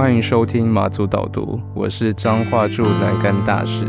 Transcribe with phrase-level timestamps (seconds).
[0.00, 3.84] 欢迎收听马祖导读，我是张化柱南干大使。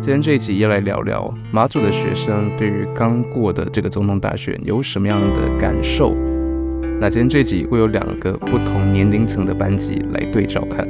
[0.00, 6.16] 今天这一集要来聊聊马祖的学生对于刚过的这个总统大选有什么样的感受。
[6.98, 10.88] 那今天这集会有两个不同年龄层的班级来对照看。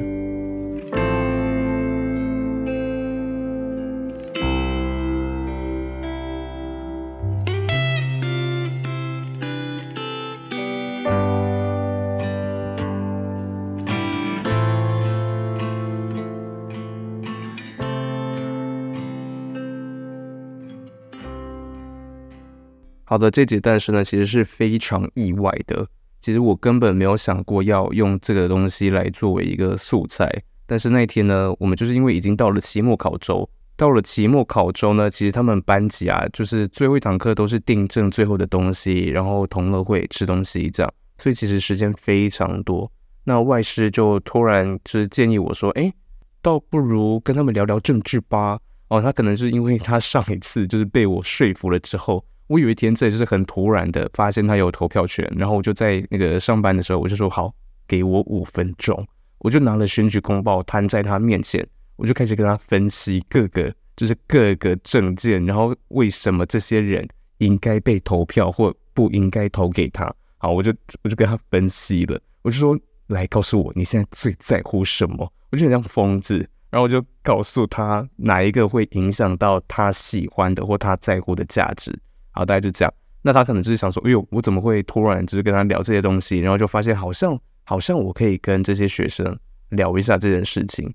[23.10, 25.84] 好的，这集诞生呢，其实是非常意外的。
[26.20, 30.32] 其实我根本没有想过要用这个东西来作为一个素材。
[30.64, 42.88] 但是那天呢，我们就是因为已经到了期末考周，到了期末考周呢，其实他们班级啊，就是最后一堂课都是订正最后的东西，然后同乐会吃东西这样，所以其实时间非常多。
[43.24, 45.92] 那外师就突然就是建议我说：“哎，
[46.40, 52.24] 倒不如跟他们聊聊政治吧。”哦，他可能是因为他上一次就是被我说服了之后。
[52.50, 57.54] 我有一天这就是很突然的发现他有投票权，然后我就在那个上班的时候，我就说好，
[57.86, 59.06] 给我五分钟，
[59.38, 70.12] 我就拿了选举公报摊在他面前，我就开始跟他分析各个就是各个政见，然后为什么这些人应该被投票或不应该投给他。
[70.38, 72.76] 好，我就我就跟他分析了，我就说，
[73.06, 75.32] 来告诉我你现在最在乎什么？
[75.52, 81.96] 我就很像疯子，然后我就告诉他哪一个会影响到他喜欢的或他在乎的价值。
[82.32, 82.94] 好，大概就这样。
[83.22, 86.38] 那他可能就是想说，哎呦，我怎么会突然就是跟他聊这些东西？
[86.38, 90.92] 然后就发现好像好像我可以跟这些学生聊一下这件事情。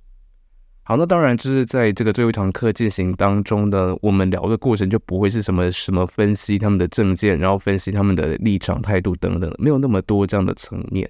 [0.82, 11.10] 好，那当然就是在这个最后一堂课进行当中呢，我们聊的过程就不会是什么什么分析他们的证件，然后分析他们的立场态度等等，没有那么多这样的层面。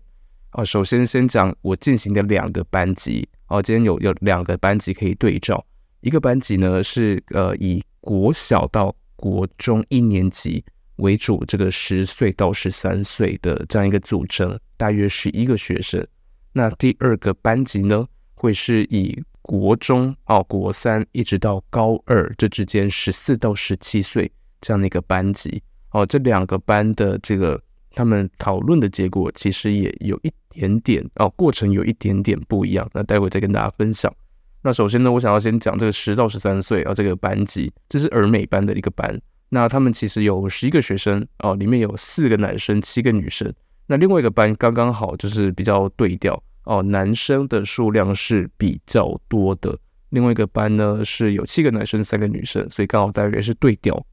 [0.52, 3.28] 啊，首先先讲我进行的两个班级。
[3.48, 5.64] 哦，今天有有两个班级可以对照，
[6.02, 10.64] 一个班级呢是呃以国小到国中一年级
[10.98, 16.06] 为主，这个十岁到十三岁的这样一个组成，大约十一个学生。
[16.54, 24.32] 那第二个班级呢，会是以国中哦，国三一直到高二这之间十四到十七岁
[24.62, 25.62] 这样的一个班级。
[25.92, 27.62] 哦，这两个班的这个
[27.92, 32.90] 他们讨论的结果，其实也有一点点哦，过程有一点点不一样。
[32.94, 34.14] 那待会再跟大家分享。
[34.66, 39.22] 那首先呢，我想要先讲这个十到十三岁啊，这个班级，这是儿美班的一个班。
[39.50, 43.54] 那他们其实有十一个学生哦，里面有四个男生，七个女生。
[43.86, 49.78] 那另外一个班刚刚好就是比较对调哦，男生的数量是比较多的。
[50.10, 54.04] 另外一个班呢是有七个男生，三个女生，所以刚好大约是对调。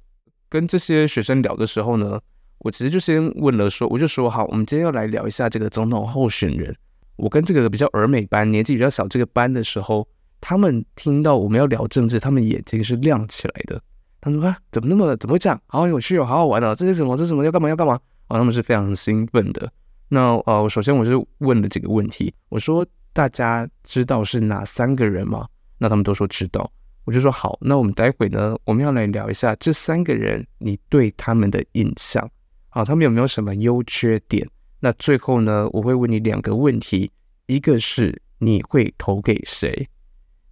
[0.51, 2.21] 跟这些学生聊的时候呢，
[2.59, 6.77] 我其实就先问了说，我就说好，我们今天要来聊一下这个总统候选人。
[7.17, 10.07] 我跟这个比较儿美班，年纪比较小这个班的时候。
[10.43, 13.81] 他们听到我们要聊政治，他们眼睛是亮起来的。
[14.21, 15.59] 他们说：“啊，怎么那么怎么会这样？
[15.67, 16.75] 好有趣哦，好好玩哦！
[16.75, 17.17] 这是什么？
[17.17, 17.45] 这是什么？
[17.45, 17.69] 要干嘛？
[17.69, 17.95] 要干嘛？”
[18.27, 19.73] 啊，他们是非常兴奋的。
[20.09, 22.35] 那呃，首先我是问了几个问题。
[22.49, 25.47] 我说：“大家知道是哪三个人吗？”
[25.79, 26.71] 那他们都说知道。
[27.05, 32.29] 我就说：“好，那我们待会呢，我们要来聊一下这三个人，你对他们的印象
[32.71, 34.45] 啊，他们有没有什么优缺点？
[34.81, 37.11] 那最后呢，我会问你两个问题，
[37.47, 39.89] 一个是你会投给谁？”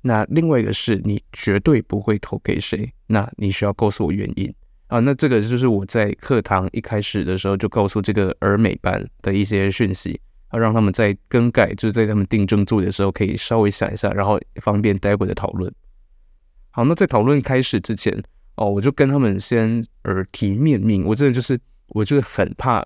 [0.02, 4.52] 那另外一个是你绝对不会投给谁，那你需要告诉我原因
[4.86, 4.98] 啊。
[5.00, 10.18] 那这个就是我在课堂一开始的时候就告诉这个儿美班的一些讯息，
[10.48, 15.70] 啊，让他们在更改，就是在他们订正作业的时候可以稍微想一下，然后方便待会的讨论。
[16.70, 18.16] 好，那在讨论开始之前
[18.54, 22.82] 哦，我就跟他们先耳提面命，我真的就是我就是很怕，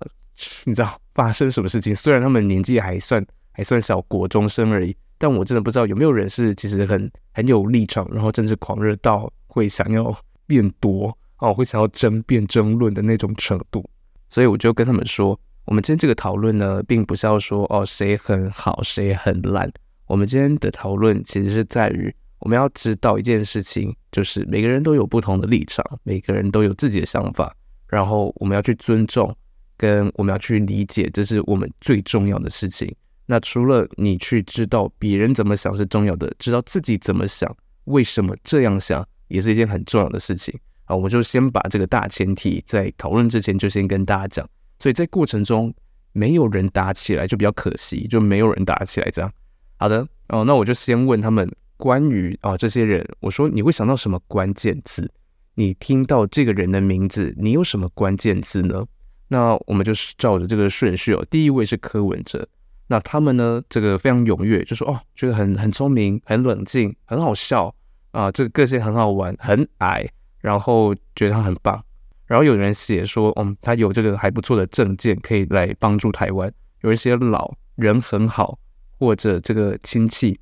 [0.65, 1.95] 你知道发生什么事情。
[1.95, 4.93] 虽然他们年纪还算还算小，国中生而已。
[5.17, 10.15] 但我真的不知道有没有人是其实很很有立场，然后政治狂热到会想要
[10.45, 13.87] 辩夺哦，会想要争辩争论的那种程度。
[14.29, 19.71] 所以我就跟他们说，我们今天这个讨论呢，并不是要说哦谁很好谁很烂。
[20.07, 27.55] 我们今天的讨论其实是在于我们要知道一件事情，就是每个人都有不同的立场，每个人都有自己的想法，
[27.87, 29.35] 然后我们要去尊重，
[29.77, 32.93] 跟我们要去理解，这是我们最重要的事情。
[33.27, 37.55] 那除了你去知道别人怎么想是重要的，知道自己怎么想，
[37.85, 40.95] 为什么这样想，也是一件很重要的事情啊。
[40.95, 44.49] 我就先把这个大前提在讨论之前就先跟大家讲，
[44.79, 45.73] 所以在过程中
[46.13, 49.31] 没有人打起来就比较可惜，就没有人打起来这样。
[49.77, 55.11] 好的哦，那我就先问他们关于啊这些人，我说你会想到什么关键字？
[55.55, 58.85] 你听到这个人的名字，你有什么关键字呢？
[59.29, 62.47] 那我们就是照着这个顺序哦，第一位是柯文哲。
[62.87, 67.73] 那他们呢，这个非常踊跃，就说哦，觉得很很聪明，很冷静，很好笑
[68.11, 70.07] 啊，这个个性很好玩，很矮，
[70.39, 71.83] 然后觉得他很棒。
[72.27, 76.51] 然后有人写说，嗯，他有这个还不错的证件，可以来帮助台湾。
[76.81, 78.57] 有一些老人很好，
[78.97, 80.39] 或者这个亲戚，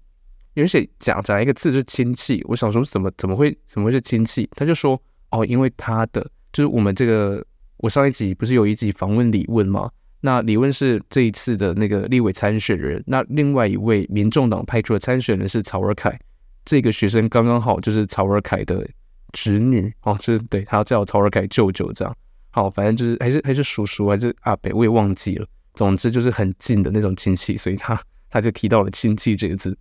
[0.53, 4.49] 有人写讲讲一个字是亲戚，我想说怎么怎么会怎么会是亲戚？
[4.55, 5.01] 他就说
[5.31, 7.45] 哦，因为他的就是我们这个，
[7.77, 9.89] 我上一集不是有一集访问李问吗？
[10.25, 16.19] 那李问是这一次的那个立委参选人，那另外一位民众党派出的参选人是曹尔凯，
[16.65, 18.89] 这个学生刚刚好就是曹尔凯的。
[19.35, 22.15] 侄女哦，就是对他叫曹尔凯舅舅这样，
[22.51, 25.47] 好，反正就是还是还是叔叔还是阿伯，我也忘记了。
[25.73, 27.99] 总之就是很近的那种亲戚，所以他
[28.29, 29.75] 他就提到了亲戚这个字。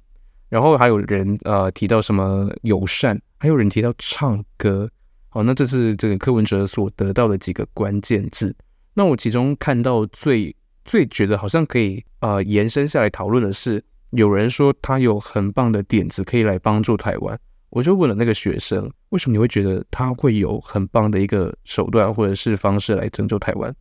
[0.49, 4.91] 然后还有人呃提到什么友善，还有人提到唱歌。
[5.29, 8.57] 好，那这是这个柯文哲所得到的几个关键字。
[8.95, 10.55] 那我其中看到最
[10.85, 17.39] 最觉得好像可以呃延伸下来讨论的是，有人说他有很棒的点子可以来帮助台湾。
[17.71, 23.75] 我就问了那个学生，为什么你会觉得他会有很棒的一个手段或者是方式来拯救台湾？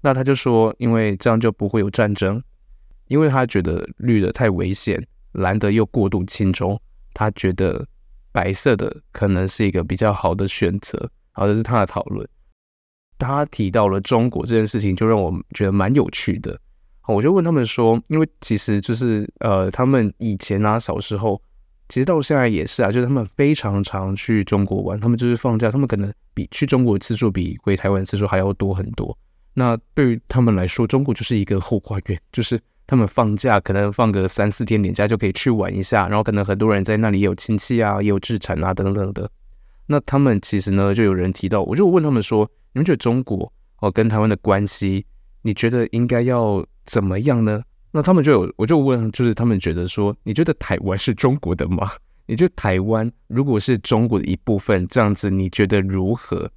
[0.00, 2.42] 那他就说，因为这样就不会有战争，
[3.08, 6.80] 因为他觉得绿的太危险，蓝的又过度轻中，
[7.12, 7.86] 他觉得
[8.32, 11.10] 白色的可能是一个比较好的选择。
[11.32, 12.26] 好，这是他的讨论。
[13.18, 16.58] 他提到了中国这件事情，就让我觉得蛮有趣的。
[17.06, 21.40] 我就问他们说，因为其实就是呃，他们以前啊，小时候。
[21.90, 29.16] 其实到现在也是啊，就是他们非常常去中国玩，他们就是放假，他们可能比去中国次数比回台湾次数还要多很多。
[29.54, 39.30] 那对于他们来说，中国就是一个后花园，就是他们放假可能放个三四天年假就可以去玩一下，然后可能很多人在那里也有亲戚啊，也有资产啊等等的。
[39.86, 45.04] 那他们其实呢，就有人提到，我就问他们说，你们觉得中国哦跟台湾的关系，
[45.42, 47.62] 你觉得应该要怎么样呢？
[47.90, 51.90] 那他们就有，我就问，就是他们觉得说，你觉得台湾是中国的吗？
[52.26, 56.50] 你觉得台湾如果是中国的一部分，这样子你觉得如何？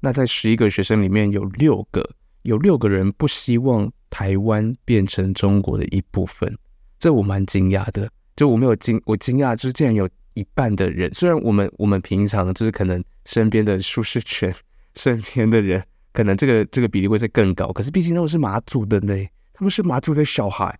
[0.00, 2.08] 那在十一个学生里面有六个，
[2.42, 6.56] 有六个人不希望台湾变成中国的一部分，
[6.98, 8.08] 这我蛮惊讶的。
[8.34, 14.50] 就我没有惊，我惊讶就是竟然有一半的人，虽然我们我们平常就是可能身边的舒适圈，
[14.94, 15.82] 身边的人
[16.12, 19.14] 可能这个这个比例会再更高，可是毕竟他们是马祖的呢。
[19.52, 20.78] 他们是马祖的小孩，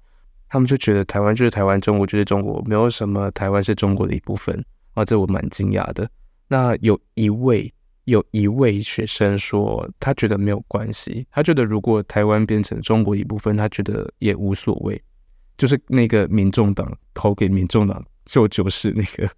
[0.48, 4.64] 他们就觉得台湾就是台湾，中国就是中国，没有什么台湾是中国的一部分
[4.94, 6.10] 啊，这我蛮惊讶的。
[6.48, 7.70] 那有一位
[8.04, 15.00] 有一位学生说，他觉得没有关系，他觉得如果台湾变成中国一部分，他觉得也无所谓。
[15.58, 19.30] 就是那个民众党投给民众党，就就是那个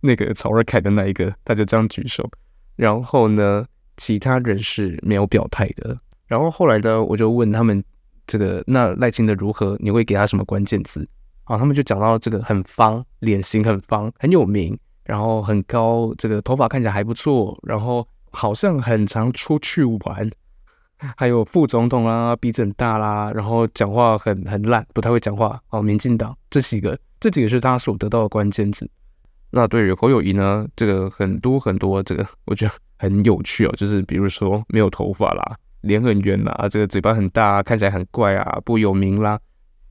[0.00, 2.26] 那个曹尔凯的那一个，他就这样举手。
[2.76, 3.66] 然后呢，
[3.96, 5.98] 其他人是没有表态的。
[6.26, 7.82] 然后后来呢，我就问他们。
[8.28, 9.76] 这个那赖清德如何？
[9.78, 11.08] 你会给他什么关键词？
[11.44, 20.28] 啊，他们就讲到这个很方，脸型很方，很有名，然后很高，这个头发看起来还不错，然后好像很常出去玩，
[21.16, 25.62] 还有副总统啦，鼻子很大啦，然后讲话很很烂，不太会讲话。
[25.70, 28.90] 哦，民进党这几个，这几个是他所得到的关键字。
[29.50, 35.56] 那对于侯友谊呢，这个很多很多，这个我觉得很有趣哦，就是比如说没有头发啦。
[35.82, 39.38] 脸很圆啦，这个嘴巴很大，看起来很怪啊，不有名啦，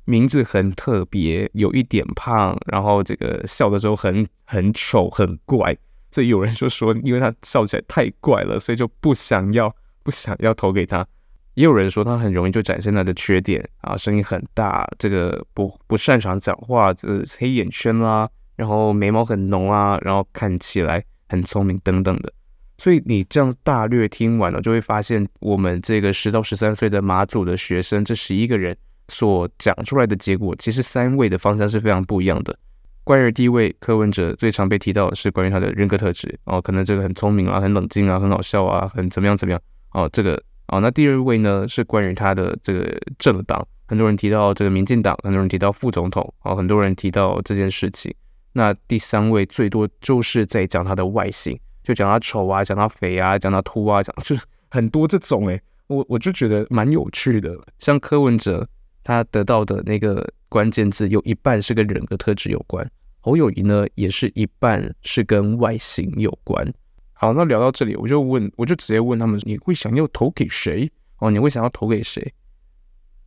[0.03, 5.77] 名字很特别，有一点胖，然后这个笑的时候很很丑很怪，
[6.11, 11.07] 所以有人就说，因为他笑起来太怪了，所以就不想要不想要投给他。
[11.53, 22.33] 也有人说他很容易就展现他的缺点啊，声音很大，这个不不擅长讲话，这个黑眼圈啦，然后眉毛很浓啊，然后看起来很聪明等等的。
[22.77, 28.75] 所以你这样大略听完了，就会发现我们这个十到十三岁的马祖的学生，这十一个人
[29.07, 32.57] 所讲出来的结果，其实三位的方向是非常不一样的。
[33.03, 48.13] 关于第一位柯文哲最常被提到的是关于他的人格特质哦，可能这个很聪明啊，很冷静啊，很好笑啊，很怎么样怎么样哦，这个哦，那第二位呢是关于他的这个政党，很多人提到这个民进党，很多人提到副总统哦，很多人提到这件事情。
[48.53, 51.59] 那第三位最多就是在讲他的外形。
[51.85, 57.55] 就讲他丑啊，讲他肥啊，讲他秃啊，讲就是很多这种诶、我我就觉得蛮有趣的。
[57.77, 58.67] 像柯文哲
[59.03, 62.89] 他得到的那个关键字有一半是跟人格特质有关，
[63.19, 66.73] 侯友宜呢也是一半是跟外形有关。
[67.13, 70.91] 好，那聊到这里，我就问，我就直接问他们，你会想要投给谁？
[71.19, 72.33] 哦，你会想要投给谁？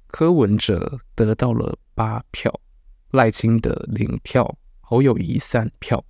[0.09, 2.53] 柯文哲得到了八票，
[3.13, 6.05] 赖清德零票，侯友宜三票。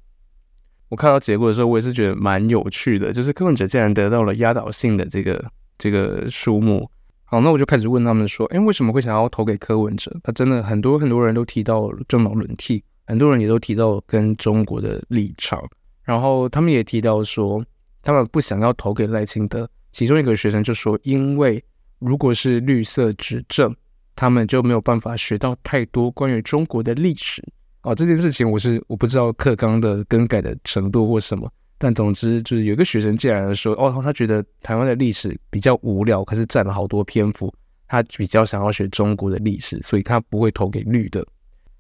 [0.89, 5.45] 我看到结果的时候，我也是觉得蛮有趣的，就是柯文哲竟然得到了压倒性的这个
[5.77, 6.91] 这个数目，
[7.25, 10.11] 好，那我就开始问他们说，哎，为什么会想要投给柯文哲？
[10.23, 15.63] 他真的很多很多人都提到政党轮替，很多人也都提到跟中国的立场，
[16.05, 17.63] 然后他们也提到说，
[18.03, 19.69] 他们不想要投给赖清德。
[19.93, 21.63] 其中一个学生就说，因为
[21.99, 23.75] 如果是绿色执政，
[24.17, 27.43] 他们就没有办法学到太多关于中国的历史。
[27.89, 31.51] 哦，这件事情我是我不知道课纲的更改的程度或什么。
[31.79, 37.51] 但总之就是有一个学生进来说，哦，他觉得台湾的历史比较无聊，可是占了好多篇幅，
[37.87, 41.27] 他比较想要学中国的历史，所以他不会投给绿的。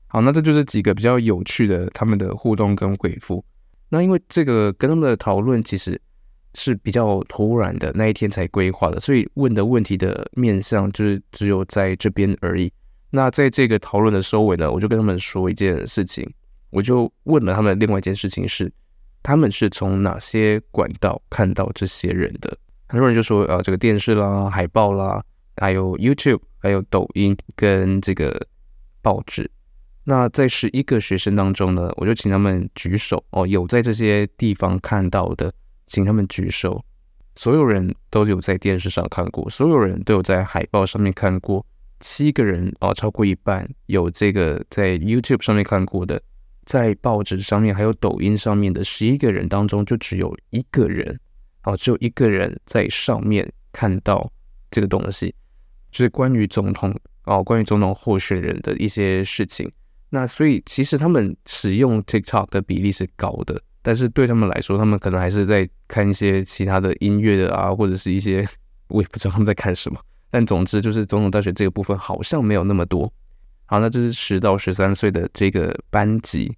[0.06, 3.44] 好，那这就是几个比较有趣的他们的互动跟回复。
[3.90, 6.00] 那因为这个跟他们的讨论其实
[6.54, 12.72] 是比较突然的，那一天才规划的，所以问的问题的面向就是只有在这边而已。
[13.10, 16.28] 那在这个讨论的收尾呢，我就跟他们说一件事情，
[16.70, 18.72] 我就问了他们另外一件事情是。
[19.20, 22.56] 他们是从哪些管道看到这些人的？
[22.86, 25.20] 很多人就说，呃，这个电视啦、海报啦，
[25.56, 28.46] 还有 YouTube，还有抖音跟这个
[29.02, 29.50] 报纸。
[30.04, 35.52] 那在十一个学生当中呢，我就请他们举手哦，有在这些地方看到的，
[35.88, 36.82] 请他们举手。
[37.34, 41.66] 所有人都有在电视上看过，所有人都有在海报上面看过。
[42.00, 46.21] 七个人哦，超过一半有这个在 YouTube 上面看过的。
[46.64, 51.19] 在报纸上面还有抖音上面的十一个人当中，就只有一个人，
[51.64, 54.31] 哦，只有一个人在上面看到
[54.71, 55.35] 这个东西，
[55.90, 59.73] 就是关于总统哦，关于总统候选人的一些事情。
[60.11, 68.47] 那所以其实他们使用 TikTok 的比例是高的，但是对他们来说，他们可能还是在看一些其他的音乐的啊，或者是一些
[68.88, 69.99] 我也不知道他们在看什么。
[70.30, 73.12] 但总之就是总统大学这个部分好像没有那么多。
[73.66, 76.56] 好，那这是十到十三岁的这个班级。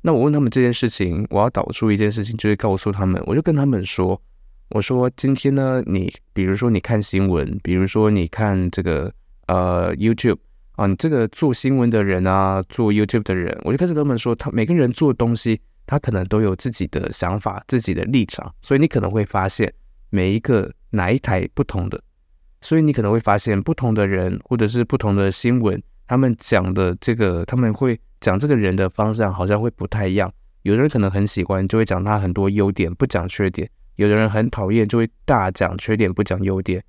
[0.00, 4.20] 那我问他们这件事情，我要导出一件事情，就是告诉他们，我就跟他们说，
[4.70, 9.12] 我说今天呢，你比如说你看新闻，比如说你看这个
[9.46, 10.38] 呃 YouTube
[10.72, 19.72] 啊，你这个做新闻的人啊，做 YouTube 的人，我就开始跟他们说，他每个人做东西，他可能都有自己的想法、自己的立场，所以你可能会发现
[20.10, 22.00] 每一个哪一台不同的，
[22.68, 25.82] 所以你可能会发现不同的人或者是不同的新闻。
[26.06, 30.30] 他们讲的这个，他们会讲这个人的方向好像会不太一样。
[30.64, 36.84] 有的人可能很喜欢，就会讲他很多优点，不讲缺点；有的人很讨厌，就会大讲缺点，不讲优点。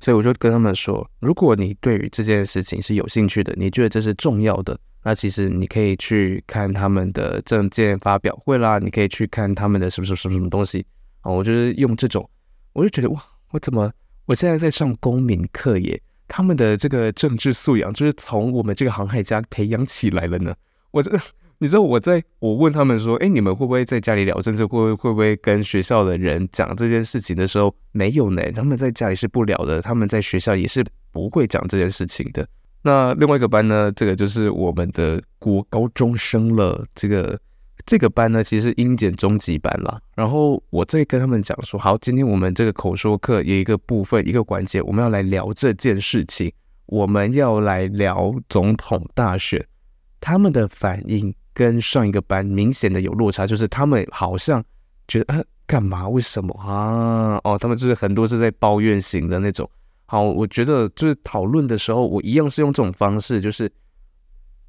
[0.00, 10.86] 所以我就跟他们说，如果你对于这件事情是有兴趣的，你觉得这是重要的，那其实你可以去看他们的证件发表会啦，你可以去看他们的什么什么什么什么东西
[11.20, 11.30] 啊。
[11.30, 12.26] 我就是用这种，
[12.72, 13.92] 我就觉得哇，我怎么
[14.28, 15.98] 我现在在上公民课耶？
[16.28, 20.54] 他们的这个政治素养就是从我们这个航海家培养起来了呢。
[20.90, 21.10] 我这，
[21.56, 24.66] 你知道我在我问他们说，哎，你们会不会在家里聊政治？
[24.66, 28.52] 会会不会跟学校的人讲这件事情的时候，没有呢？
[28.52, 32.46] 他们在家里是不聊的，他们在学校也是不会讲这件事情的。
[32.82, 37.40] 那另外一个班呢，这个就是我们的国高中生了，这个。
[37.88, 39.98] 这个班呢，其实是英检中级班啦。
[40.14, 46.52] 然后我再跟他们讲说，好，今天我们这个口说课有一个部分，一个环节，我们要来聊这件事情，
[46.84, 49.66] 我们要来聊总统大选。
[50.20, 54.62] 他们的反应跟上一个班明显的有落差，就是他们好像
[55.06, 56.06] 觉得，啊，干嘛？
[56.06, 57.40] 为什么啊？
[57.42, 59.66] 哦，他们就是很多是在抱怨型的那种。
[60.04, 63.72] 好，我觉得就是讨论的时候，我一样是用这种方式，就是。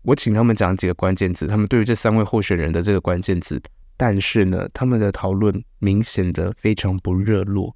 [0.03, 3.62] 我请他们讲几个关键字，他们对于这三位候选人的这个关键字，
[3.98, 7.75] 但是呢，他们的讨论明显的非常不热络，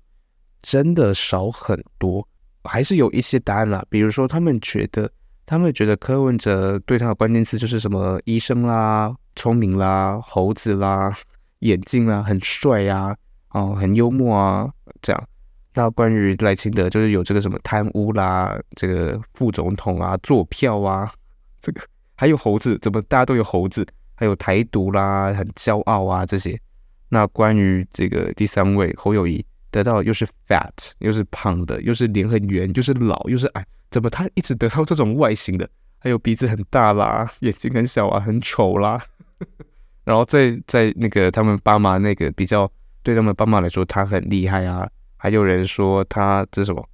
[0.62, 2.26] 真的少很多，
[2.64, 3.86] 还是有一些答案啦。
[3.90, 5.12] 比如说，他们觉得，
[5.46, 11.14] 他们觉得柯文哲对他的关键词就是什么医生啦、聪明啦、猴子啦、
[11.60, 13.16] 眼镜啦、很帅呀、
[13.50, 15.28] 啊，哦，很幽默啊，这样。
[15.74, 21.12] 那关于赖清德，就是有这个什么贪污啦，这个副总统啊，坐票啊，
[21.60, 21.82] 这个。
[22.24, 23.86] 还有猴子，怎么大家都有猴子？
[24.16, 26.58] 还有台独啦，很骄傲啊这些。
[27.10, 35.70] 那关于这个第三位侯友谊，得到又是 fat，又是胖的，又是脸很圆，又是老，又是矮，怎么他一直得到这种外形的？
[36.00, 39.04] 还有鼻子很大啦，眼睛很小啊，很丑啦。
[40.06, 44.90] 然后在在那个他们爸妈那个比较，对他们爸妈来说，他很厉害啊。
[45.18, 46.88] 还有人说他这什么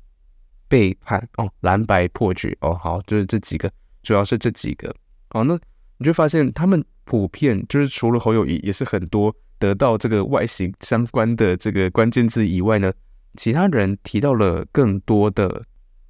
[0.67, 3.71] 背叛哦，蓝白破局哦，好，就是这几个，
[4.01, 4.91] 主要是这几个。
[5.29, 5.57] 好，那
[5.98, 12.91] 你就发现他们普遍就是除了侯友宜，也是很多得到这个外形相关的这个关键字以外呢，
[13.36, 15.63] 其他人提到了更多的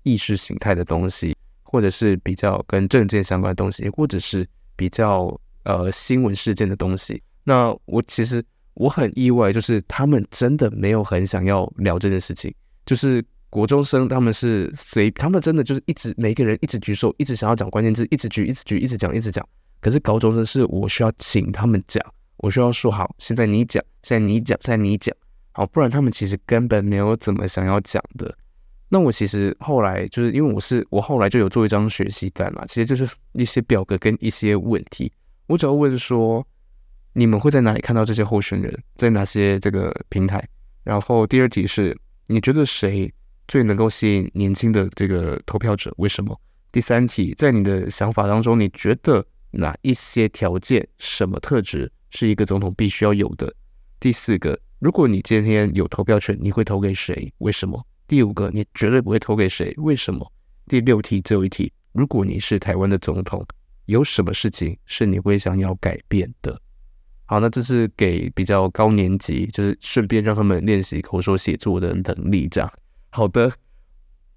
[0.03, 7.21] 意识形态的东西，或者是比较跟政见相关的东西，或者是比较呃新闻事件的东西。
[7.43, 8.43] 那我其实
[8.75, 12.53] 我很意外，就是他们真的没有很想要聊这件事情，
[12.85, 19.48] 就是国中生他们是随他们真的就是一直每个人一直举手，一直想要讲关键字，一直举，一直举，一直讲，一直讲。
[19.82, 22.03] 可是高中生是我需要请他们讲，
[22.38, 25.15] 我需要说好，现在你讲，现在你讲，现在你讲，
[25.53, 28.34] 好，不然他们其实根本没有怎么想要讲的。
[28.89, 35.12] 那我其实后来就是因为我是我后来就有做一张学习单嘛，其实就是一些表格跟一些问题，
[35.48, 36.46] 我只要问说，
[37.13, 40.48] 你们会在哪里看到这些候选人，在哪些这个平台？
[40.84, 41.96] 然后第二题是，
[42.27, 43.13] 你觉得谁
[43.50, 45.91] 最能够吸引年轻的这个投票者？
[45.98, 46.39] 为什么？
[46.72, 53.51] 第三题，在你的想法当中，你觉得哪一些条件、什么特质是一个总统必须要有的？
[54.00, 57.34] 第四个，如果你今天有投票权，你会投给谁？
[57.39, 57.84] 为什么？
[58.08, 59.74] 第五个，你绝对不会投给谁？
[59.77, 60.32] 为什么？
[60.68, 63.44] 第六题，最后一题，如果你是台湾的总统，
[63.88, 66.62] 有什么事情是你会想要改变的？
[67.25, 72.72] 好，那这是给比较高年级，就是顺便让他们练习口说写作的能力，这样。
[73.09, 73.51] 好的，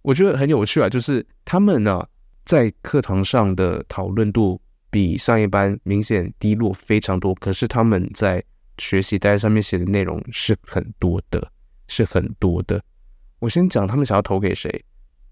[0.03, 2.07] 我觉得很有趣啊，就是他们呢
[2.45, 4.61] 在课堂上的讨论度
[4.91, 8.43] 比上一班明显低落非常多，可是他们在
[8.79, 11.53] 学习单上面写的内容是很多的，
[11.87, 12.83] 是很多的。
[13.39, 14.85] 我先讲他们想要投给谁，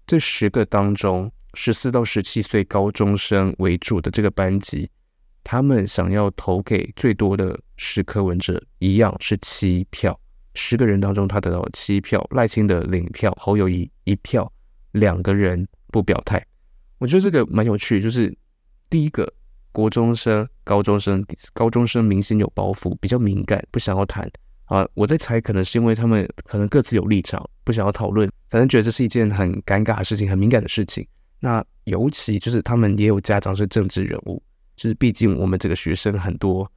[0.05, 4.89] 这十个当中，十四到十七岁高中生为主的这个班级。
[5.43, 10.17] 他们想要投给最多的是柯文哲，一样是七票，
[10.53, 14.51] 十个人当中他得到七票，赖清德零票，侯友谊一票，
[14.91, 16.43] 两个人不表态。
[16.97, 18.35] 我觉得这个蛮有趣，就是
[18.89, 19.31] 第一个
[19.71, 24.29] 国中生、高中生，高中生明显有包袱，比较敏感，不想要谈
[24.65, 24.87] 啊。
[24.93, 31.07] 我在猜，可能是因为他们可能各自有立场，不想要讨论，反正觉得这是一件很尴尬的事情，很敏感的事情。
[31.39, 34.41] 那尤其就是他们也有家长是政治人物。
[34.77, 36.67] 就是毕竟我们这个学生很多，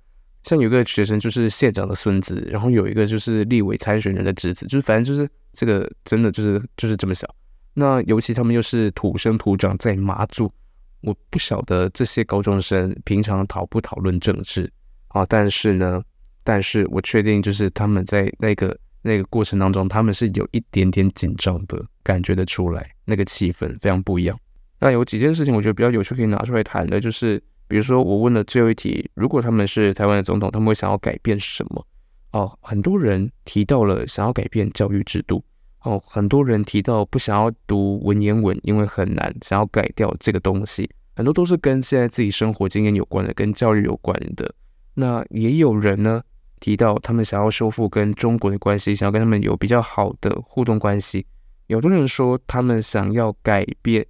[0.44, 7.26] 像有个学生就是县长的孙子，然后有一个就是立委参选人的侄子，就是反正就是这个真的就是就是这么小。
[7.72, 10.52] 那尤其他们又是土生土长在马祖，
[11.00, 14.70] 我不晓得这些高中生平常讨不讨论政治
[15.08, 16.02] 啊，但是呢，
[16.42, 24.38] 但是我确定就是他们在那个那个过程当中，他们是有一点点紧张的，感觉得出来，那个气氛非常不一样。
[24.78, 27.42] 那有几件事情我觉得比较有趣可以拿出来谈的，就是。
[27.66, 31.86] 比如说，我问了最后一题，如果他们是台湾的总统，他们会想要改变什么？
[32.32, 35.42] 哦，很多人提到了想要改变教育制度。
[35.82, 40.88] 哦，很多人提到不想要读文言文，因为很难，想要改掉这个东西。
[41.16, 44.54] 很多都是跟现在自己生活经验有关的，跟教育有关的。
[44.94, 46.22] 那也有人呢
[46.60, 51.26] 提到他们想要修复跟中国的关系，想要跟他们有比较好的互动关系。
[51.66, 54.06] 有的人说他们想要改变。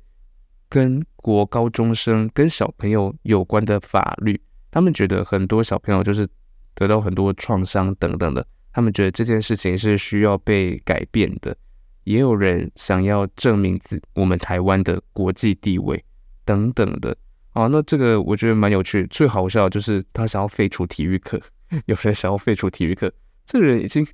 [0.74, 4.40] 跟国高中生、跟小朋友有关的法律，
[4.72, 6.26] 他们觉得很多小朋友就是
[6.74, 11.56] 得到很多创伤等等的，他们觉得这件事情是需要被改变的。
[12.02, 16.04] 也有人想要证明自我们台湾的国际地位
[16.44, 17.16] 等等的。
[17.50, 19.06] 啊，那这个我觉得蛮有趣。
[19.06, 21.40] 最好笑的就是他想要废除体育课，
[21.86, 23.12] 有人想要废除体育课，
[23.46, 24.04] 这个人已经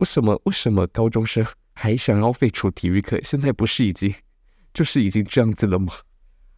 [0.00, 3.18] 为什么为什么高中生还想要废除体育课？
[3.22, 4.14] 现在不是已经？
[4.78, 5.92] 就是已经这样子了吗？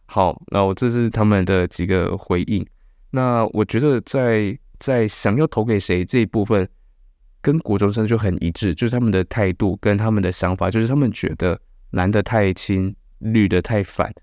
[0.05, 2.63] 好，那我这是他们的几个回应。
[3.09, 6.69] 那我觉得在在想要投给谁这一部分，
[7.41, 14.13] 跟国中生就很一致，就是他们的态度跟他们的想法，就是他们觉得蓝的太亲，绿的太反，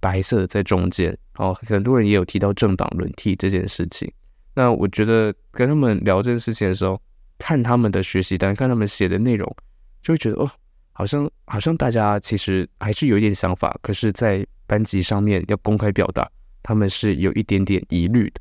[0.00, 1.14] 白色在中间。
[1.34, 4.10] 哦，很多人也有提到政党轮替这件事情。
[4.54, 6.98] 那我觉得跟他们聊这件事情的时候，
[7.36, 9.54] 看他们的学习单，看他们写的内容，
[10.02, 10.50] 就会觉得哦。
[10.94, 16.26] 好像好像大家其实还是有一点想法，可是，在班级上面要公开表达，
[16.62, 18.40] 他们是有一点点疑虑的。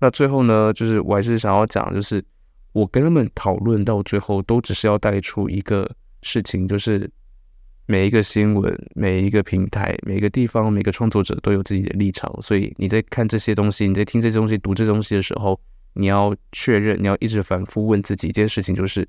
[0.00, 2.24] 那最后呢，就是我还是想要讲，就是
[2.72, 5.86] 我跟他们讨论到最后，都只是要带出一个
[6.22, 7.10] 事情，就是
[7.84, 15.60] 每一个新闻、每一个平台、每个地方、每个创作者都有自己的立场，所以你在看这些东西，你在听这些东西、读这东西的时候，
[15.92, 19.06] 你要确认，你要一直反复问自己一件事情，就是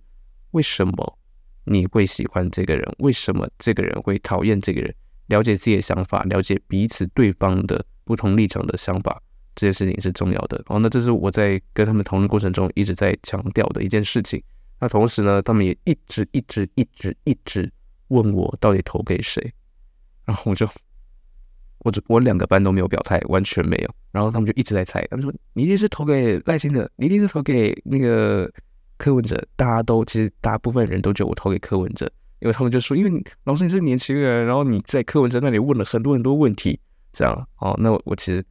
[0.51, 1.17] 为什么？
[1.65, 2.95] 你会喜欢这个人？
[2.99, 4.93] 为什么这个人会讨厌这个人？
[5.27, 9.19] 了解自己的想法，了解彼此对方的不同立场的想法，
[9.55, 10.63] 这件事情是重要的。
[10.67, 14.39] 哦，那这是我在跟他们讨论过程中一直在强调的一件事情。
[14.79, 17.71] 那同时呢，他们也一直一直一直一直
[18.09, 19.51] 问我到底投给谁，
[20.25, 20.67] 然后我就，
[21.79, 23.95] 我就我两个班都没有表态，完全没有。
[24.11, 28.47] 然后他们就一直在猜，他们说你一定是投给赖清德，你一定是投给那个。
[28.97, 36.79] 柯文哲，大家都其实大部分人都觉得我投给柯文哲，因为他们就说，因为老师你是年轻人，然后你在柯文哲那里问了很多很多问题，
[37.13, 38.43] 这样哦，那我，我其实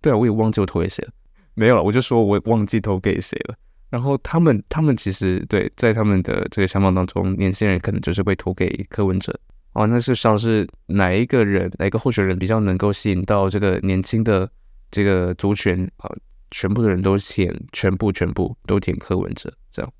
[0.00, 1.12] 对啊，我也忘记我投给谁了，
[1.54, 3.56] 没有了，我就说我忘记投给谁了。
[3.90, 9.34] 然后他们他们其实对在他们的这个想法当中，年轻人可能就是会投给柯文哲
[9.72, 9.86] 哦。
[9.86, 14.46] 那是像是哪一个人哪个候选人比较能够吸引到这个年轻的
[14.90, 16.10] 这个族群啊？
[16.50, 19.92] 全部的人都填，全部全部都填柯文哲这样。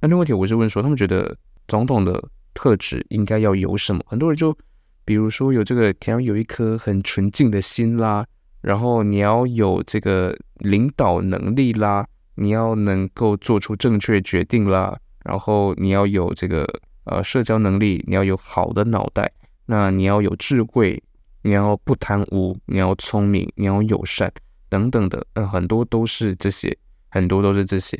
[0.00, 1.36] 那另外一题我是问说，他们觉得
[1.68, 4.04] 总统的特质应该要有什么？
[4.06, 4.56] 很多人就
[5.04, 8.26] 比如说有这个，你要有一颗很纯净的心啦，
[8.60, 16.66] 然后你要有这个领导能力啦，你要能够做出正确决定啦，然后你要有这个
[17.04, 19.30] 呃社交能力，你要有好的脑袋，
[19.66, 21.02] 那你要有智慧，
[21.42, 24.32] 你要不贪污，你要聪明，你要友善。
[24.74, 26.76] 等等的，嗯，很多都是这些，
[27.08, 27.96] 很多都是这些。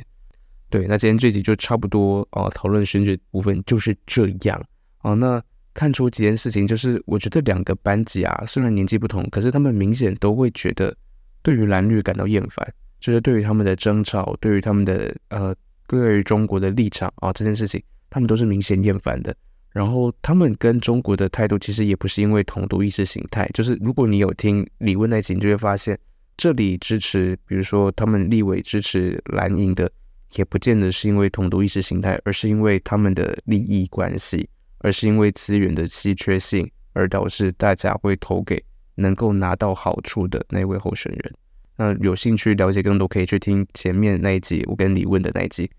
[0.69, 4.61] 对，那今天这集就差不多啊，讨论选举部分就是这样
[4.97, 5.13] 啊。
[5.13, 5.41] 那
[5.73, 10.93] 看出几件事情，就是我觉得两个班级啊，虽然年纪不同，可是他们明显都会觉得
[11.41, 15.55] 对于蓝绿感到厌烦，就是对于他们的争吵，对于他们的呃，
[15.87, 19.33] 对于中国的立场啊，这件事情，他们都是明显厌烦的。
[19.71, 25.97] 然后他们跟中国的态度，其实也不是因为统独意识形态，就是如果你有听李问那集，你就会发现。
[26.37, 29.89] 这里支持，比如说他们立委支持蓝营的，
[30.35, 38.61] 也不见得是因为统独意识形态，而是因为他们的利益关系，而是因为资源的稀缺性，而导致大家会投给
[38.95, 41.33] 能够拿到好处的那位候选人。
[41.77, 45.69] 那有兴趣了解更多，可以去听前面那一集我跟你问的那一集。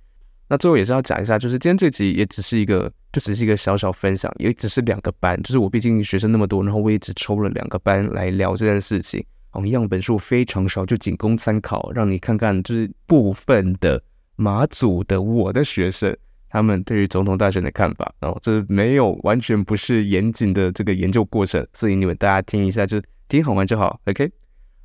[0.48, 9.24] 那最后也是要讲一下，就是今天这集也只是一个，就只是一个小小分享，也只是两个班，就是我毕竟学生那么多，然后我也只抽了两个班来聊这件事情。
[9.68, 14.02] 样本数非常少，就仅供参考，让你看看，就是部分的
[14.34, 16.16] 马祖的我的学生，
[16.48, 18.12] 他们对于总统大选的看法。
[18.18, 24.00] 然后这没有完全不是严谨的这个研究过程，所以你们大家听一下，就听好玩就好。
[24.06, 24.28] OK，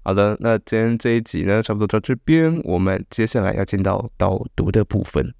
[0.03, 5.33] 好的，那今天这一集呢，差不多到这边，我们接下来要进到导读的部分。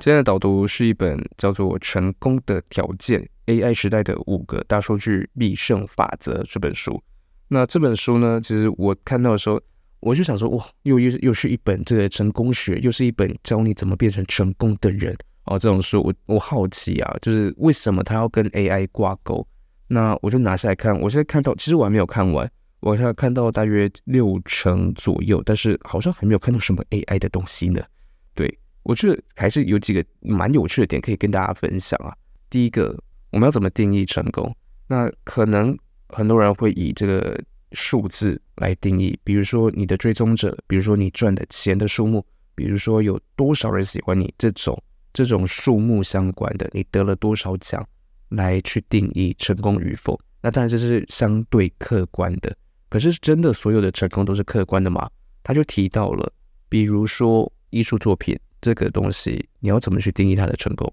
[0.00, 7.02] 今天的导读是一本叫做《成功的条件：AI 时代的五个大数据必胜法则》这本书。
[7.48, 9.60] 那这本书呢，其实我看到的时候，
[9.98, 15.58] 我就想说，哇，又又又是一本这个成功学，又是一本教你怎么变成成功的人哦。
[15.58, 19.44] 这种书，我我好奇啊，就是为什么他要跟 AI 挂钩？
[19.88, 20.96] 那我就拿下来看。
[21.00, 27.82] 我现在看到，其实我还没有看完，我现在看到大约六成左右，但是好像还没有看到什么 AI 的东西呢。
[28.32, 28.58] 对。
[28.88, 32.16] 我觉得还是有几个蛮有趣的点可以跟大家分享啊。
[32.48, 32.98] 第一个，
[33.30, 34.50] 我们要怎么定义成功？
[34.86, 35.76] 那可能
[36.08, 37.38] 很多人会以这个
[37.72, 42.24] 数字来定义，比如说你的追踪者，比如说你赚的钱的数目，
[42.54, 47.86] 比如说有多少人喜欢你，这种这种数目相关的，你得了多少奖，
[48.30, 50.18] 来去定义成功与否。
[50.40, 52.56] 那当然这是相对客观的，
[52.88, 55.10] 可是真的所有的成功都是客观的吗？
[55.42, 56.32] 他就提到了，
[56.70, 58.34] 比如说艺术作品。
[58.60, 60.92] 这个东西你要怎么去定义它的成功？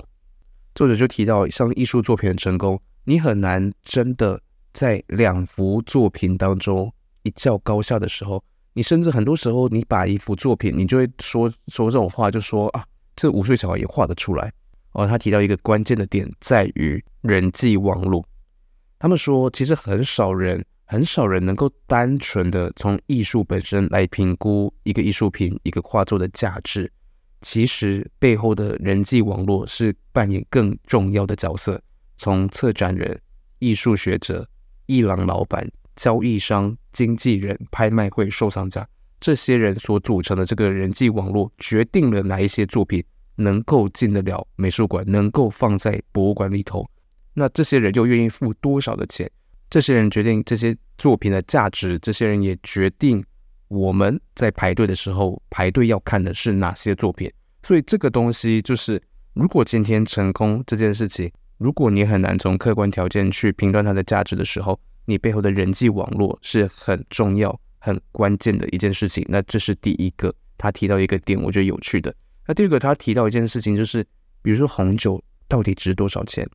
[0.74, 4.42] 作者就提到，像艺术作品的成功，你很难真的
[4.74, 14.52] 在两幅作品当中一较高下的时候，你甚至很多时候你把一幅作品，你就会说说这种话，就说啊，这五岁小孩也画得出来。
[14.92, 18.26] 哦，他提到一个关键的点在于人际网络。
[19.00, 26.92] 他们说，其实很少人，很少人能够单纯的从艺术本身来评估一个艺术品、一个画作的价值。
[27.46, 31.80] 其实背后的人际网络是扮演更重要的角色。
[32.18, 33.22] 从策展人、
[33.60, 34.50] 艺术学者、
[34.88, 38.86] 艺廊老板、交易商、经纪人、拍卖会收藏家
[39.20, 43.04] 这些人所组成的这个人际网络，决定了哪一些作品
[43.36, 46.84] 能够进得了美术馆，能够放在博物馆里头。
[47.36, 49.30] 那这些人又愿意付多少的钱？
[49.70, 53.24] 这些人决定这些作品的价值，这些人也决定。
[53.68, 57.32] 我们在排队的时候，排队要看的是哪些作品？
[57.64, 59.02] 所以这个东西就是，
[59.34, 69.26] 如果今天成功这件事情，如果你很难从客观条件去评断它的价值的时候，你背后的人际网络是很重要、很关键的一件事情。
[69.28, 72.14] 那这是第一个，他提到一个点，我觉得有趣的。
[72.46, 74.06] 那第二个，他提到一件事情，就是
[74.44, 76.48] 比如说红酒到底值多少钱？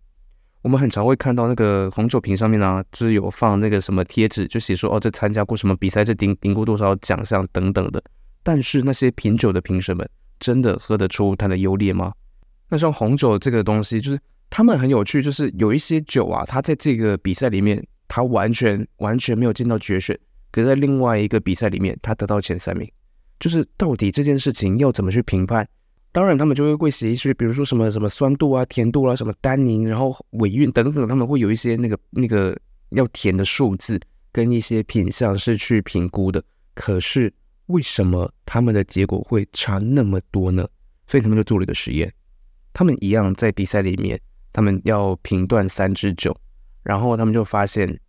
[0.63, 8.03] 我们很常会看到那个红酒瓶上面呢、啊，就是有放那个什么贴纸，就写说哦，这参加过什么比赛，这顶顶过多少奖项等等的。
[8.43, 12.13] 但是那些品酒的评审们真的喝得出它的优劣吗？
[12.69, 14.21] 那像红酒这个东西，就是
[14.51, 20.19] 他们很有趣，就是有一些酒啊，它在这个比赛里面，它完全完全没有进到决选，
[20.53, 22.87] 可在另外一个比赛里面，它得到前三名。
[23.39, 25.67] 就是到底这件事情要怎么去评判？
[26.13, 32.59] 当然他们就会会写一些，比如说什么什么酸度啊、甜度啊、什么单宁，然后尾韵等等，他们会有一些那个那个
[32.91, 34.01] 要填的数字
[34.33, 36.43] 跟一些品相是去评估的。
[36.75, 37.33] 可是
[37.67, 40.67] 为什么他们的结果会差那么多呢？
[41.07, 42.13] 所以他们就做了一个实验，
[42.73, 44.21] 他们一样在比赛里面，
[44.53, 46.37] 他们要评断三支酒，
[46.83, 48.01] 然后他们就发现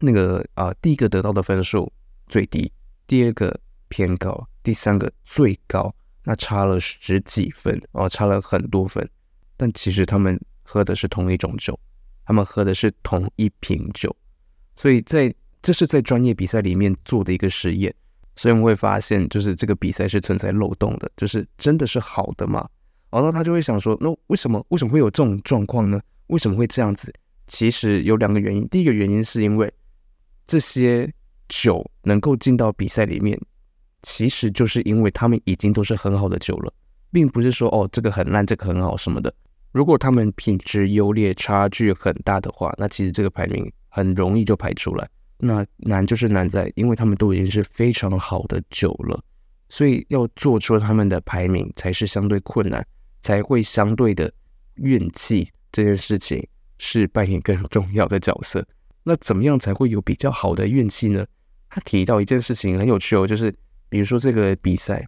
[0.00, 1.92] 那个啊、第一个得到的分数
[2.28, 2.72] 最低，
[3.06, 5.94] 第二个偏高，第三个最高。
[6.24, 9.08] 那差了十几分哦，差了很多分，
[9.56, 11.78] 但其实他们喝的是同一种酒，
[12.24, 14.14] 他们喝的是同一瓶酒，
[14.76, 17.92] 所以在这是在专业比赛里面做的一个实验，
[18.36, 22.68] 所以我们会发现，就是这个比赛是存在漏洞的，就是真的是好的吗？
[23.10, 26.00] 然后他就会想说，那为什么为什么会有这种状况呢？
[26.28, 27.12] 为什么会这样子？
[27.46, 29.70] 其实有两个原因，第一个原因是因为
[30.46, 31.12] 这些
[31.48, 33.38] 酒能够进到比赛里面。
[34.02, 36.72] 其实就是因为他们已经都是很好的酒了，
[37.10, 39.32] 并不是说哦，这个很烂，这个很好什么的。
[39.70, 45.08] 如果他们品质优劣差距很大的话，那其实这个排名很容易就排出来。
[45.38, 49.22] 那难就是难在，因为他们都已经是非常好的酒了，
[49.68, 52.84] 所以要做出他们的排名才是相对困难，
[53.22, 54.32] 才会相对的
[54.74, 56.46] 运气这件事情
[56.78, 58.66] 是扮演更重要的角色。
[59.04, 61.24] 那怎么样才会有比较好的运气呢？
[61.70, 63.54] 他提到一件事情很有趣哦，就是。
[63.92, 65.06] 比如说这个比赛，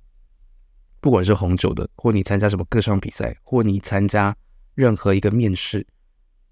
[1.01, 4.37] 不管是红酒的，或你参加什么歌唱比赛，或你参加
[4.75, 5.87] 任何一个面试，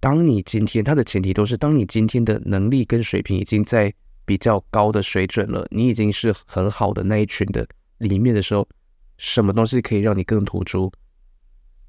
[0.01, 3.93] 当你今天，它的前提都是，当你今天的能力跟水平已经在
[4.25, 7.69] 比较高的水准了，你已经是很好的那一群的
[7.99, 8.67] 里面的时候，
[9.19, 10.91] 什么东西可以让你更突出？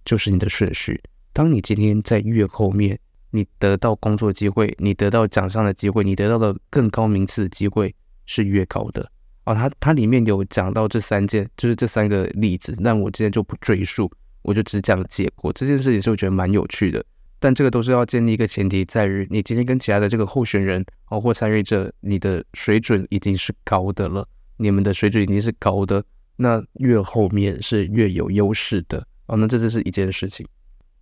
[0.04, 1.02] 就是你的顺序。
[1.32, 3.00] 当你今天在越后面，
[3.32, 9.10] 你得到工作机会，你得到奖项的机会，你得到的更高名次的机会是越高的。
[9.46, 14.10] 哦，它它里面有讲到这三件，就是这三个例子，但我今天就不赘述，
[14.42, 15.52] 我就只讲结果。
[15.52, 17.04] 这件事情是我觉得蛮有趣的，
[17.40, 24.26] 但这个都是要建立一个前提，在于你今天跟其他的这个候选人哦或参与者，你的水准已经是高的了，
[24.56, 26.02] 你们的水准已经是高的，
[26.38, 29.36] 那越后面是越有优势的哦。
[29.36, 30.48] 那这就是一件事情。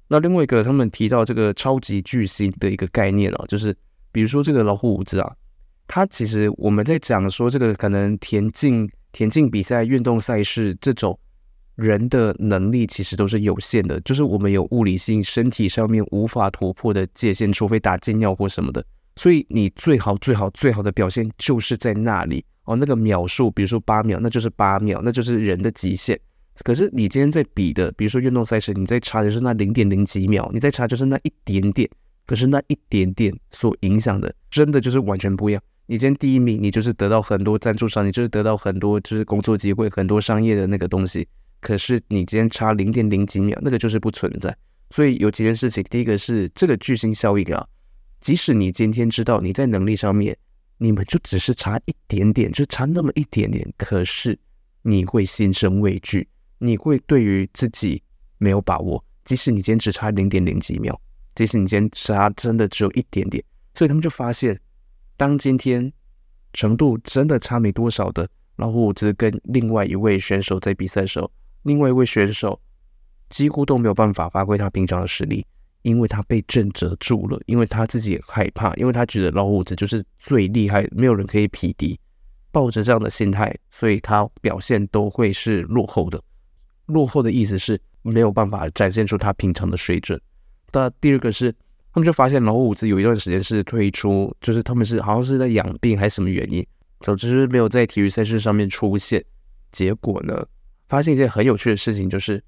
[0.08, 3.76] 那另外一个，他们提到这个超级巨星的一个概念哦，就是
[4.12, 5.32] 比如说这个老虎伍兹啊。
[5.94, 11.20] 他其实我们在讲说这个可能田径、田径比赛、运动赛事这种
[11.76, 18.82] 人的能力其实都是有限的，就是我们有物理性身体上面无法突破的界限，除非打禁药或什么的。
[19.18, 26.18] 所以你最好、最好、最好的表现就是在那里哦，那个秒数，比如说八秒，那就是八秒，那就是人的极限。
[26.64, 31.90] 可是你今天在比的，比如说运动赛事，你在差的是那零点零几秒，你在差就是那一点点，
[32.26, 35.62] 可是那一点点所影响的，真的就是完全不一样。
[35.88, 41.28] 你今天第一名，你就是得到很多赞助商，你就是得到很多就是工作机会，很多商业的那个东西。
[41.60, 44.56] 可是你今天差零点零几秒，那个就是不存在。
[44.90, 47.68] 所以有几件事情，第一个是这个巨星效应啊，
[48.22, 50.38] 即使你今天知道你在能力上面，
[50.78, 54.38] 你们就只是差一点点，就差那么一点点，可是
[54.84, 56.26] 你会心生畏惧，
[56.58, 58.02] 你会对于自己
[58.38, 59.04] 没有把握。
[59.26, 61.00] 即使你今天只差零点零几秒，
[61.36, 64.58] 即使你今天差真的只有一点点，所以他们就发现。
[65.22, 65.94] 当今天
[66.52, 71.32] 程度真的差没多少的老虎伍兹跟另外一位选手在比赛的时候，
[71.62, 72.60] 另外一位选手
[73.30, 75.46] 几乎都没有办法发挥他平常的实力，
[75.84, 82.00] 因为他被震慑住了，因为他自己也害怕，因为他觉得老虎伍兹就是最厉害，没有人可以匹敌。
[82.52, 86.20] 抱着这样的心态，所以他表现都会是落后的。
[86.88, 90.20] 落后的意思是没有办法展现出他平常的水准。
[90.72, 91.54] 那第二个是。
[91.94, 96.66] 他们就发现老虎伍兹有一段时间是退出，就是他们是好像是在养病还是什么原因，
[97.02, 99.24] 总之是没有在体育赛事上面出现。
[99.72, 100.46] 结果呢，
[100.88, 102.42] 发现一件很有趣的事情，就是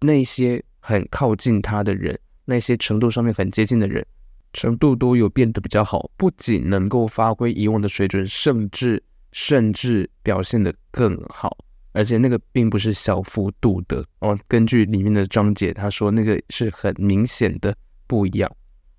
[0.00, 4.04] 那些很靠近他的人，那些程度上面很接近的人，
[4.52, 11.56] 程度都有变得比较好，不仅能够发挥以往的水准，甚至甚至表现得更好，
[11.92, 14.36] 而且那个并不是小幅度的哦。
[14.48, 17.74] 根据里面的章节，他说那个是很明显的
[18.06, 18.50] 不一样。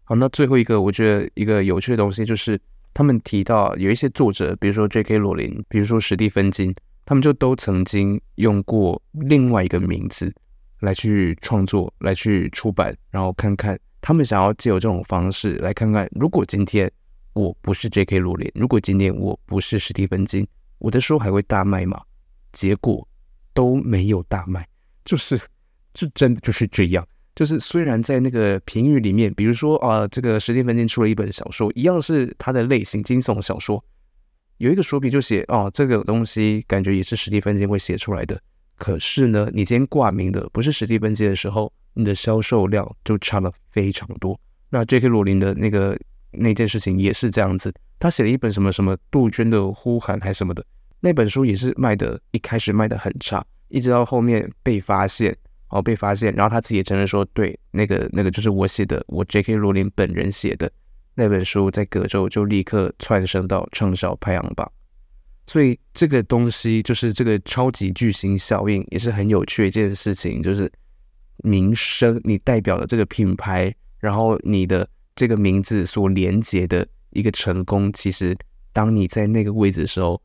[0.06, 2.60] 好，那最后一个，我觉得一个有趣的东西就是，
[2.94, 5.18] 他们提到有一些作者，比如说 J.K.
[5.18, 10.34] 罗琳，比如说史蒂芬金，他们就都曾经用过另外一个名字
[10.82, 16.92] 来去创作，来去出版，然后看看他们想要借由这种方式来看看，如果今天
[17.32, 18.20] 我不是 J.K.
[18.20, 20.46] 罗琳，如果今天我不是史蒂芬金，
[20.80, 22.02] 我的书还会大卖吗？
[22.52, 23.08] 结果
[23.54, 24.68] 都没有大卖，
[25.06, 25.39] 就是，
[25.94, 27.08] 就真的就是这样。
[27.36, 33.84] 就是虽然在那个评语里面，比如说啊、这个史蒂芬金出了一本小说，一样是他的类型惊悚小说，
[34.58, 38.39] 有一个书评就写哦，这个东西感觉也是史蒂芬金会写出来的。
[38.76, 44.39] 可是呢，你今天挂名的不是史蒂芬金的时候，你的销售量就差了非常多。
[44.69, 45.08] 那 J.K.
[45.08, 45.98] 罗琳的那个
[46.32, 50.65] 那件事情也是这样子，他写了一本什么什么杜鹃的呼喊还是什么的，
[51.00, 55.36] 那本书也是卖的，一开始卖的很差，一直到后面被发现。
[55.74, 59.56] 哦，被发现，然后他自己也承认说，对，那个那个就是我写的，我 J.K.
[59.56, 60.72] 罗琳本人写的
[61.16, 64.72] 那本书，在隔周就立刻窜升到畅销排行榜。
[65.48, 70.72] 所以这个东西就是这个超级巨星效应，也是很有趣的一件事情，就是
[71.38, 78.38] 名声，你代表的这个品牌，然后你的这个名字所连接的一个成功，其实
[78.72, 80.22] 当你在那个位置的时候，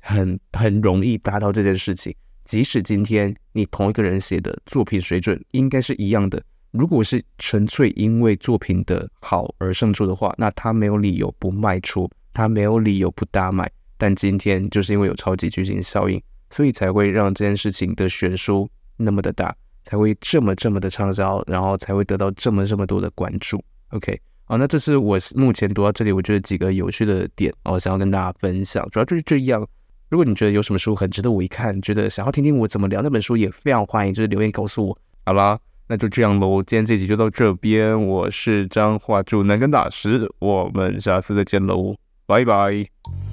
[0.00, 2.14] 很很容易达到这件事情。
[2.52, 6.38] 即使今天你同一个人写的作品水准应该是一样的，
[6.70, 13.72] 如果是纯粹因为作品的好而胜出的话，那他没有理由不卖出，他没有理由不大卖。
[13.96, 23.64] 但今天就是因为有超级巨星效应，所以才会让这件事情的悬殊那么的大，才会这么这么的畅销，然后才会得到这么这么多的关注。
[23.92, 29.66] OK，好，那这是我目前读到这里，我觉得几个有趣的点，我想要跟大家分享，主要就是这样。
[30.12, 34.98] 如果你觉得有什么书很值得我一看，觉得想要听听我怎么聊那本书，也非常欢迎，就是留言告诉我。
[35.24, 37.98] 好啦，那就这样喽，今天这集就到这边。
[38.06, 41.96] 我是张画柱南根大师，我们下次再见喽，
[42.26, 43.31] 拜拜。